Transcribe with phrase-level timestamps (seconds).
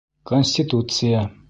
[0.23, 1.31] Конституция.